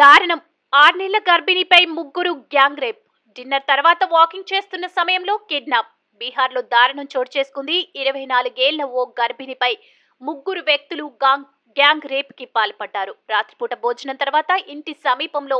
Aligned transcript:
దారుణం. 0.00 0.40
ఆరు 0.72 0.96
నెలల 1.00 1.18
గర్భిణిపై 1.28 1.80
ముగ్గురు 1.96 2.32
గ్యాంగ్ 2.54 2.80
రేప్. 2.84 3.00
డిన్నర్ 3.36 3.66
తర్వాత 3.72 4.00
వాకింగ్ 4.14 4.50
చేస్తున్న 4.52 4.86
సమయంలో 4.98 5.34
కిడ్నాప్. 5.50 5.90
బీహార్లో 6.20 6.60
దారుణం 6.74 7.06
చోటు 7.14 7.30
చేసుకుంది. 7.36 7.76
ఇరవై 8.00 8.24
నాలుగేళ్ళ 8.32 8.82
ఓ 9.00 9.02
గర్భిణిపై 9.20 9.72
ముగ్గురు 10.22 10.62
వ్యక్తులు 10.70 11.06
గాంగ్ 11.24 11.48
గ్యాంగ్ 11.76 12.08
రేప్కి 12.12 12.46
పాల్పడ్డారు. 12.56 13.14
రాత్రిపూట 13.32 13.74
భోజనం 13.84 14.16
తర్వాత 14.24 14.50
ఇంటి 14.74 14.92
సమీపంలో 15.06 15.58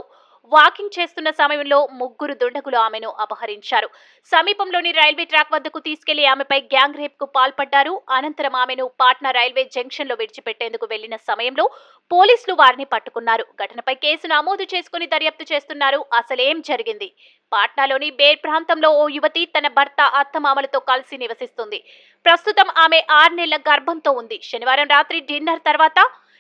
వాకింగ్ 0.53 0.95
చేస్తున్న 0.97 1.29
సమయంలో 1.41 1.79
ముగ్గురు 2.01 2.35
దుండగులు 2.41 2.79
ఆమెను 2.87 3.11
అపహరించారు. 3.25 3.89
సమీపంలోని 4.33 4.91
రైల్వే 4.99 5.25
ట్రాక్ 5.25 5.53
వద్దకు 5.55 5.79
తీసుకెళ్ళి 5.79 6.25
ఆమెపై 6.33 6.59
గ్యాంగ్ 6.75 6.99
రేప్కు 7.03 7.27
పాల్పడ్డారు. 7.37 7.95
అనంతరం 8.17 8.57
ఆమెను 8.63 8.87
పాట్నా 9.01 9.31
రైల్వే 9.39 9.65
జంక్షన్లో 9.77 10.17
విడిచిపెట్టేందుకు 10.21 10.87
వెళ్ళిన 10.93 11.17
సమయంలో 11.31 11.65
పోలీసులు 12.11 12.55
వారిని 12.63 12.87
పట్టుకున్నారు. 12.95 13.47
ఘటనపై 13.63 13.95
కేసు 14.05 14.27
నమోదు 14.27 14.67
చేసుకుని 14.75 15.07
దర్యాప్తు 15.15 15.47
చేస్తున్నారు. 15.53 16.01
అసలేం 16.13 16.61
జరిగింది? 16.71 17.09
పాట్నాలోని 17.53 18.11
బేర్ 18.21 18.39
ప్రాంతంలో 18.45 18.91
ఓ 19.03 19.09
యువతి 19.09 19.45
తన 19.57 19.69
భర్త 19.69 20.01
అత్తమామలతో 20.21 20.79
కలిసి 20.91 21.17
నివసిస్తుంది. 21.19 21.81
ప్రస్తుతం 22.27 22.69
ఆమె 22.85 23.01
ఆరు 23.21 23.35
నెలల 23.35 23.59
గర్భంతో 23.71 24.13
ఉంది. 24.13 24.39
శనివారం 24.43 24.89
రాత్రి 24.97 25.21
డిన్నర్ 25.33 25.65
తర్వాత 25.71 25.99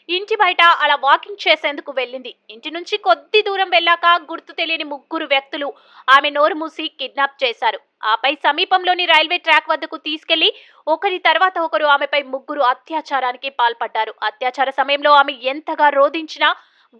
ఇంటి 0.08 0.34
బయట 0.40 0.62
అలా 0.84 0.96
వాకింగ్ 1.04 1.42
చేసేందుకు 1.44 1.90
వెళ్ళింది. 1.98 2.32
ఇంటి 2.54 2.70
నుంచి 2.70 2.96
కొద్ది 3.06 3.40
దూరం 3.46 3.68
వెళ్ళాక 3.74 4.06
గుర్తు 4.30 4.52
తెలియని 4.58 4.86
ముగ్గురు 4.92 5.26
వ్యక్తులు 5.32 5.68
ఆమె 6.08 6.28
నోరు 6.36 6.56
మూసి 6.62 6.86
కిడ్నాప్ 7.00 7.36
చేశారు. 7.44 7.78
ఆపై 8.12 8.32
సమీపంలోని 8.46 9.04
రైల్వే 9.12 9.38
ట్రాక్ 9.46 9.70
వద్దకు 9.72 9.96
తీసుకెళ్ళి 10.08 10.50
ఒకరి 10.94 11.18
తర్వాత 11.28 11.58
ఒకరు 11.66 11.86
ఆమెపై 11.94 12.20
ముగ్గురు 12.34 12.62
అత్యాచారానికి 12.72 13.50
పాల్పడ్డారు. 13.60 14.14
అత్యాచార 14.28 14.70
సమయంలో 14.80 15.12
ఆమె 15.22 15.34
ఎంతగా 15.54 15.88
రోధించినా 16.00 16.50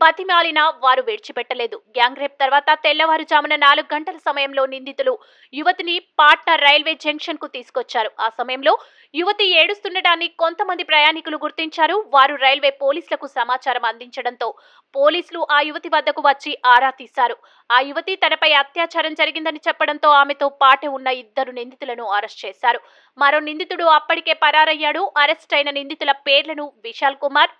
బతిమాలినా 0.00 0.62
వారు 0.84 1.02
విడిచిపెట్టలేదు. 1.08 1.76
గ్యాంగ్ 1.96 2.20
రేప్ 2.22 2.36
తర్వాత 2.42 2.70
తెల్లవారుజామున 2.84 3.55
నాలుగు 3.64 3.88
గంటల 3.94 4.16
సమయంలో 4.28 4.62
నిందితులు 4.72 5.12
యువతిని 5.55 5.94
పాట్నా 6.20 6.55
రైల్వే 6.64 6.94
జంక్షన్కు 7.05 7.48
తీసుకొచ్చారు. 7.56 8.10
ఆ 8.24 8.28
సమయంలో 8.38 8.72
యువతి 9.14 9.46
ఏడుస్తుండటాన్ని 9.60 10.28
కొంతమంది 10.42 10.84
ప్రయాణికులు 10.91 11.38
గుర్తించారు. 11.44 11.96
వారు 12.14 12.36
రైల్వే 12.44 12.72
పోలీసులకు 12.84 13.28
సమాచారం 13.38 13.84
అందించడంతో 13.91 14.48
పోలీసులు 14.94 15.41
ఆ 15.56 15.58
యువతి 15.69 15.91
వద్దకు 15.94 16.22
వచ్చి 16.28 16.52
ఆరా 16.74 16.91
తీశారు. 17.00 17.36
ఆ 17.70 17.78
యువతి 17.91 18.14
తనపై 18.24 18.50
అత్యాచారం 18.62 19.14
జరిగిందని 19.14 19.60
చెప్పడంతో 19.69 20.10
ఆమెతో 20.22 20.48
పాటే 20.62 20.88
ఉన్న 20.98 21.08
ఇద్దరు 21.22 21.52
నిందితులను 21.52 22.06
అరెస్ట్ 22.16 22.44
చేశారు. 22.47 22.80
మరో 23.19 23.41
నిందితుడు 23.41 23.86
అప్పటికే 23.98 24.34
పరారయ్యాడు. 24.44 25.04
అరెస్ట్ 25.24 25.54
అయిన 25.54 25.70
నిందితుల 25.70 26.12
పేర్లను 26.28 26.66
విశాల్ 26.88 27.20
కుమార్ 27.26 27.52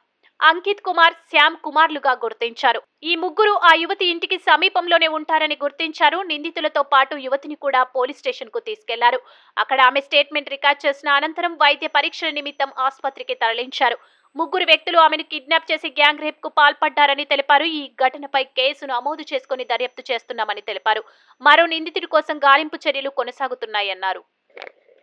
అంకిత్ 0.49 0.83
కుమార్ 0.87 1.15
శ్యామ్ 1.31 1.55
కుమార్లుగా 1.67 2.13
గుర్తించారు. 2.25 2.81
ఈ 3.11 3.13
ముగ్గురు 3.23 3.53
ఆ 3.69 3.71
యువతి 3.83 4.07
ఇంటికి 4.13 4.37
సమీపంలోనే 4.49 5.09
ఉంటారని 5.19 5.57
గుర్తించారు. 5.63 6.19
నిందితులతో 6.31 6.83
పాటు 6.95 7.15
యువతిని 7.27 7.57
కూడా 7.65 7.81
పోలీస్ 7.97 8.21
స్టేషన్కు 8.23 8.61
తీసుకెళ్ళారు. 8.69 9.21
అక్కడ 9.57 9.79
ఆమె 9.89 10.01
స్టేట్మెంట్ 10.09 10.53
రికార్డ్ 10.55 10.83
చేసిన 10.87 11.09
అనంతరం 11.19 11.55
వైద్య 11.63 11.91
పరీక్షల 11.97 12.31
నిమిత్తం 12.39 12.71
ఆసుపత్రికి 12.87 13.37
తరలించారు. 13.45 13.99
ముగ్గురు 14.37 14.67
వ్యక్తులు 14.71 14.99
ఆమెను 15.07 15.25
కిడ్నాప్ 15.33 15.69
చేసి 15.71 15.89
గ్యాంగ్ 15.99 16.25
రేప్కు 16.27 16.49
పాల్పడ్డారని 16.61 17.27
తెలిపారు. 17.33 17.67
ఈ 17.81 17.83
ఘటనపై 18.05 18.45
కేసు 18.61 18.85
నమోదు 18.95 19.25
చేసుకుని 19.33 19.67
దర్యాప్తు 19.73 20.05
చేస్తున్నామని 20.11 20.65
తెలిపారు. 20.71 21.05
మరో 21.41 21.67
నిందితుడి 21.75 22.11
కోసం 22.17 22.39
గాలింపు 22.49 22.79
చర్యలు 22.87 23.13
కొనసాగుతున్నాయన్నారు. 23.21 24.23